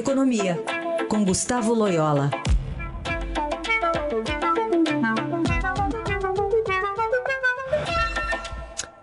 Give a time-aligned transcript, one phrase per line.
[0.00, 0.56] Economia,
[1.10, 2.30] com Gustavo Loyola.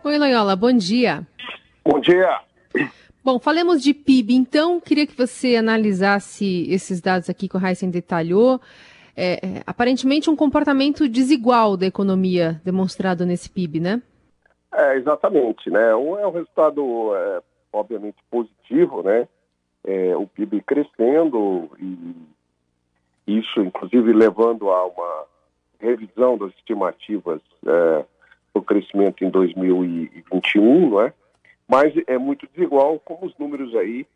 [0.04, 1.22] Oi, Loyola, bom dia.
[1.86, 2.42] Bom dia.
[3.24, 4.80] Bom, falemos de PIB, então.
[4.80, 8.60] Queria que você analisasse esses dados aqui que o Heisen detalhou.
[9.16, 14.02] É, é, aparentemente, um comportamento desigual da economia demonstrado nesse PIB, né?
[14.74, 15.96] É, exatamente, né?
[15.96, 17.42] Um é um resultado, é,
[17.72, 19.28] obviamente, positivo, né?
[19.88, 22.14] É, o PIB crescendo e
[23.26, 25.26] isso, inclusive, levando a uma
[25.80, 28.06] revisão das estimativas é,
[28.54, 31.14] do crescimento em 2021, não é?
[31.68, 34.08] mas é muito desigual, como os números aí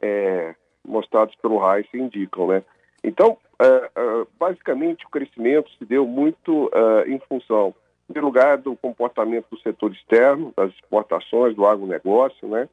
[0.00, 2.62] é, mostrados pelo Reis indicam, né?
[3.04, 7.74] Então, é, é, basicamente, o crescimento se deu muito é, em função,
[8.08, 12.68] em primeiro lugar, do comportamento do setor externo, das exportações, do agronegócio, né?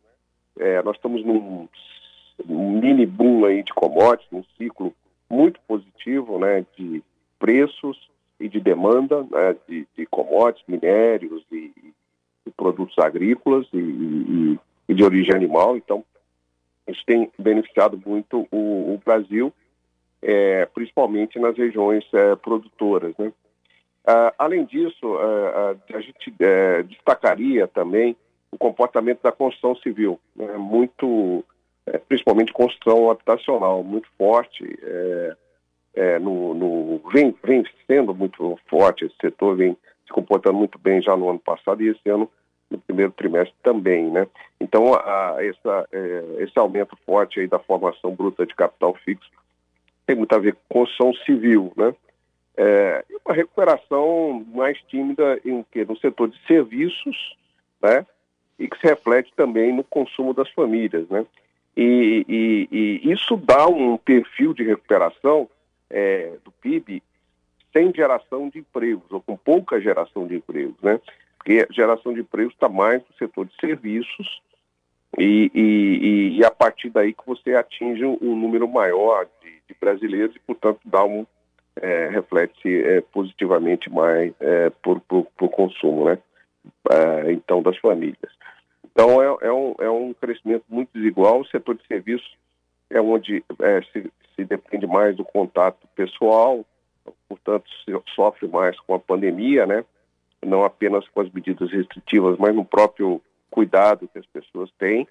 [0.57, 1.67] É, nós estamos num,
[2.45, 4.93] num mini boom aí de commodities, num ciclo
[5.29, 7.03] muito positivo, né, de
[7.39, 7.97] preços
[8.39, 11.71] e de demanda né, de, de commodities, minérios e,
[12.45, 15.77] de produtos agrícolas e, e, e, de origem animal.
[15.77, 16.03] Então,
[16.87, 19.53] isso tem beneficiado muito o, o Brasil,
[20.21, 23.15] é, principalmente nas regiões é, produtoras.
[23.17, 23.31] Né?
[24.05, 28.15] Ah, além disso, a gente é, destacaria também
[28.51, 30.57] o comportamento da construção civil, né?
[30.57, 31.52] muito, é,
[32.13, 34.63] principalmente construção habitacional, muito forte.
[34.83, 35.35] É,
[35.95, 39.75] é, no, no, vem, vem sendo muito forte esse setor, vem
[40.05, 42.29] se comportando muito bem já no ano passado e esse ano
[42.69, 44.27] no primeiro trimestre também, né?
[44.59, 49.29] Então, a, essa, é, esse aumento forte aí da formação bruta de capital fixo
[50.05, 51.95] tem muito a ver com construção civil, né?
[52.55, 57.35] É, uma recuperação mais tímida em que no setor de serviços,
[57.81, 58.05] né?
[58.59, 61.25] E que se reflete também no consumo das famílias, né?
[61.75, 65.49] E, e, e isso dá um perfil de recuperação
[65.89, 67.01] é, do PIB
[67.71, 70.99] sem geração de empregos, ou com pouca geração de empregos, né?
[71.37, 74.41] Porque geração de empregos está mais no setor de serviços
[75.17, 80.35] e, e, e, a partir daí que você atinge um, número maior de, de, brasileiros
[80.35, 81.25] e, portanto, dá um,
[81.75, 85.01] é, reflete é, positivamente mais é, por,
[85.51, 86.17] consumo, né?
[86.89, 88.31] É, então, das famílias.
[88.93, 91.41] Então, é, é, um, é um crescimento muito desigual.
[91.41, 92.37] O setor de serviços
[92.89, 96.63] é onde é, se, se depende mais do contato pessoal,
[97.27, 97.65] portanto,
[98.15, 99.83] sofre mais com a pandemia, né?
[100.45, 105.07] Não apenas com as medidas restritivas, mas no próprio cuidado que as pessoas têm.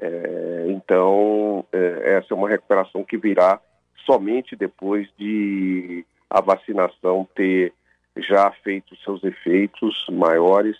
[0.00, 3.60] É, então, é, essa é uma recuperação que virá
[4.04, 7.72] somente depois de a vacinação ter
[8.16, 10.76] já feito seus efeitos maiores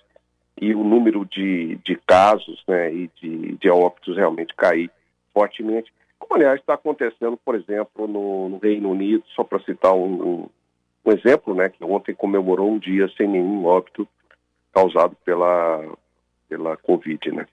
[0.61, 4.91] e o número de, de casos né, e de, de óbitos realmente cair
[5.33, 5.93] fortemente.
[6.19, 10.49] Como, aliás, está acontecendo, por exemplo, no, no Reino Unido, só para citar um,
[11.05, 14.09] um, exemplo, né, que ontem comemorou um dia sem nenhum óbito
[14.73, 15.85] causado pela,
[16.49, 17.47] pela Covid, né.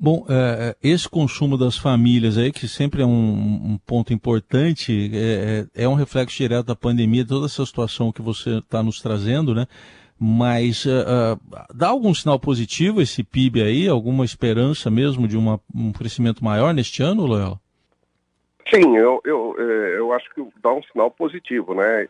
[0.00, 5.10] Bom, é, é esse consumo das famílias aí, que sempre é um, um ponto importante,
[5.12, 9.00] é, é, é, um reflexo direto da pandemia, toda essa situação que você está nos
[9.02, 9.66] trazendo, né?
[10.20, 11.38] Mas uh,
[11.72, 13.88] dá algum sinal positivo esse PIB aí?
[13.88, 17.60] Alguma esperança mesmo de uma, um crescimento maior neste ano, Loyola?
[18.68, 22.08] Sim, eu, eu, é, eu acho que dá um sinal positivo, né?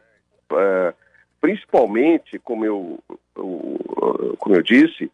[1.41, 2.98] Principalmente, como eu,
[4.38, 5.12] como eu disse,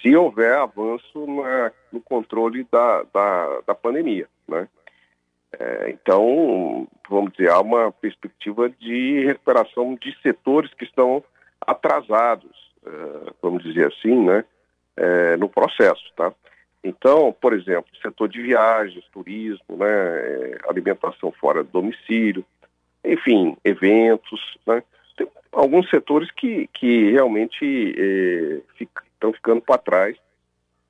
[0.00, 4.68] se houver avanço na, no controle da, da, da pandemia, né?
[5.88, 11.22] Então, vamos dizer, há uma perspectiva de recuperação de setores que estão
[11.66, 14.44] atrasados, é, vamos dizer assim, né?
[14.96, 16.32] É, no processo, tá?
[16.82, 22.44] Então, por exemplo, setor de viagens, turismo, né, é, alimentação fora do domicílio,
[23.04, 24.82] enfim, eventos, né,
[25.16, 30.16] tem alguns setores que, que realmente fica, estão ficando para trás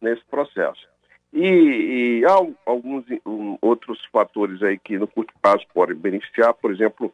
[0.01, 0.87] nesse processo.
[1.33, 2.33] E, e há
[2.65, 7.13] alguns um, outros fatores aí que no curto prazo podem beneficiar, por exemplo,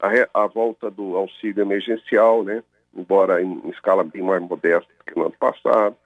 [0.00, 2.62] a, a volta do auxílio emergencial, né,
[2.94, 5.96] embora em, escala bem mais modesta que no ano passado,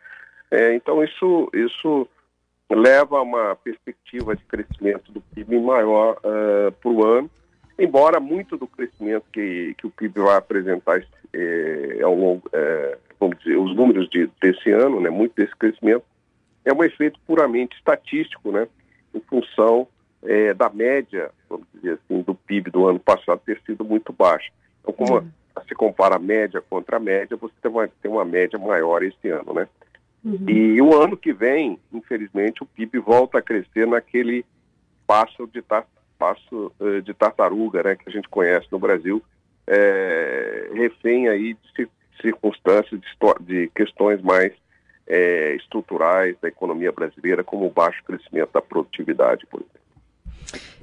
[0.53, 2.07] é, então, isso, isso
[2.71, 7.31] leva a uma perspectiva de crescimento do PIB maior uh, para o ano,
[7.79, 11.03] embora muito do crescimento que, que o PIB vai apresentar
[11.33, 16.05] é, ao longo, é, vamos dizer, os números de, desse ano, né, muito desse crescimento,
[16.67, 18.69] é um efeito puramente estatístico, né,
[19.15, 19.89] em função
[20.23, 24.51] é, da média, vamos dizer assim, do PIB do ano passado ter sido muito baixa.
[24.81, 25.31] Então, como uhum.
[25.69, 29.29] Se compara a média contra a média, você tem uma, tem uma média maior esse
[29.29, 29.69] ano, né?
[30.25, 30.49] Uhum.
[30.49, 34.45] E o ano que vem, infelizmente, o PIB volta a crescer naquele
[35.07, 35.85] passo de estar
[36.19, 36.73] passo
[37.03, 39.21] de tartaruga, né, que a gente conhece no Brasil,
[39.67, 41.89] é, refém aí de
[42.21, 43.09] circunstâncias, de,
[43.41, 44.53] de questões mais
[45.05, 49.82] é, estruturais da economia brasileira, como o baixo crescimento da produtividade, por exemplo.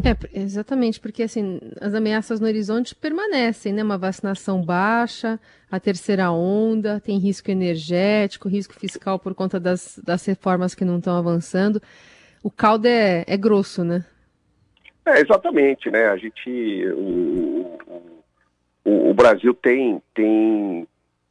[0.03, 3.83] É, exatamente, porque assim, as ameaças no horizonte permanecem, né?
[3.83, 5.39] Uma vacinação baixa,
[5.69, 10.97] a terceira onda, tem risco energético, risco fiscal por conta das, das reformas que não
[10.97, 11.81] estão avançando.
[12.41, 14.05] O caldo é, é grosso, né?
[15.05, 16.07] É, exatamente, né?
[16.07, 16.85] A gente.
[16.93, 17.77] O,
[18.85, 20.87] o, o Brasil tem, tem,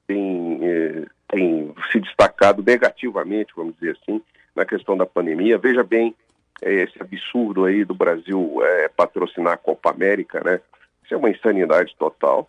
[0.06, 4.20] tem, é, tem se destacado negativamente, vamos dizer assim,
[4.54, 5.58] na questão da pandemia.
[5.58, 6.14] Veja bem
[6.62, 10.60] esse absurdo aí do Brasil é, patrocinar a Copa América, né?
[11.04, 12.48] Isso é uma insanidade total.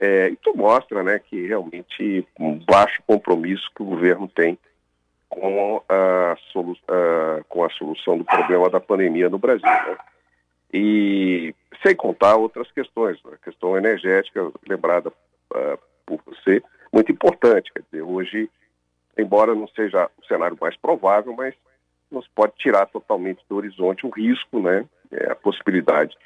[0.00, 4.58] É, isso mostra, né, que realmente um baixo compromisso que o governo tem
[5.28, 9.66] com a, solu uh, com a solução do problema da pandemia no Brasil.
[9.66, 9.96] Né?
[10.72, 16.62] E sem contar outras questões, a questão energética, lembrada uh, por você,
[16.92, 17.72] muito importante.
[17.72, 18.50] Quer dizer, hoje,
[19.16, 21.54] embora não seja o cenário mais provável, mas
[22.10, 26.16] nos pode tirar totalmente do horizonte o risco, né, é, a possibilidade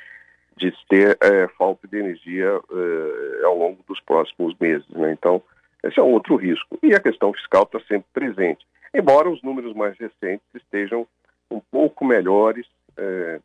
[0.57, 4.89] de ter é, falta de energia é, ao longo dos próximos meses.
[4.91, 5.13] Né?
[5.13, 5.43] Então,
[5.83, 6.79] esse é um outro risco.
[6.83, 8.65] E a questão fiscal está sempre presente,
[8.95, 11.07] embora os números mais recentes estejam
[11.51, 12.67] um pouco melhores
[12.97, 13.41] é,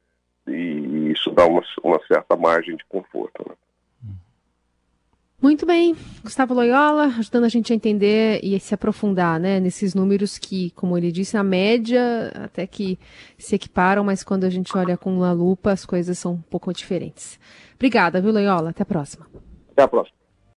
[0.48, 3.46] e isso dá uma, uma certa margem de conforto.
[3.48, 3.56] Né?
[5.42, 10.38] Muito bem, Gustavo Loyola, ajudando a gente a entender e se aprofundar né, nesses números
[10.38, 13.00] que, como ele disse, na média até que
[13.38, 16.74] se equiparam, mas quando a gente olha com uma lupa as coisas são um pouco
[16.74, 17.40] diferentes.
[17.76, 18.72] Obrigada, viu, Loyola?
[18.72, 19.28] Até a próxima.
[19.72, 20.19] Até a próxima.